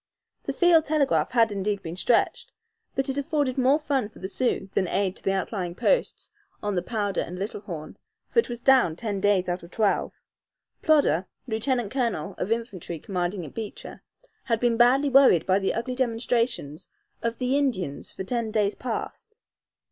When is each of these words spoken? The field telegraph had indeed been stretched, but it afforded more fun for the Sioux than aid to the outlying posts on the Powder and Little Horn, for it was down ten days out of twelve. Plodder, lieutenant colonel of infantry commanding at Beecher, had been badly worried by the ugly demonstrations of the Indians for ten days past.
The 0.45 0.53
field 0.53 0.85
telegraph 0.85 1.29
had 1.29 1.51
indeed 1.51 1.83
been 1.83 1.95
stretched, 1.95 2.51
but 2.95 3.07
it 3.07 3.19
afforded 3.19 3.55
more 3.55 3.77
fun 3.77 4.09
for 4.09 4.17
the 4.17 4.27
Sioux 4.27 4.67
than 4.73 4.87
aid 4.87 5.15
to 5.17 5.23
the 5.23 5.31
outlying 5.33 5.75
posts 5.75 6.31
on 6.63 6.73
the 6.73 6.81
Powder 6.81 7.21
and 7.21 7.37
Little 7.37 7.61
Horn, 7.61 7.97
for 8.27 8.39
it 8.39 8.49
was 8.49 8.61
down 8.61 8.95
ten 8.95 9.19
days 9.21 9.47
out 9.47 9.61
of 9.61 9.69
twelve. 9.69 10.11
Plodder, 10.81 11.27
lieutenant 11.45 11.91
colonel 11.91 12.33
of 12.39 12.51
infantry 12.51 12.97
commanding 12.97 13.45
at 13.45 13.53
Beecher, 13.53 14.01
had 14.45 14.59
been 14.59 14.75
badly 14.75 15.11
worried 15.11 15.45
by 15.45 15.59
the 15.59 15.75
ugly 15.75 15.93
demonstrations 15.93 16.89
of 17.21 17.37
the 17.37 17.55
Indians 17.55 18.11
for 18.11 18.23
ten 18.23 18.49
days 18.49 18.73
past. 18.73 19.37